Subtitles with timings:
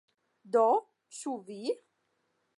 [0.55, 0.63] Do,
[1.19, 1.61] ĉu vi?